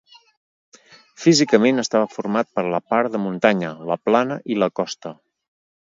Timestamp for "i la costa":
4.57-5.19